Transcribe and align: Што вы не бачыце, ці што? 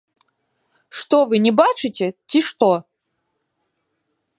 Што 1.01 1.19
вы 1.33 1.41
не 1.45 1.53
бачыце, 1.61 2.05
ці 2.33 2.37
што? 2.49 2.69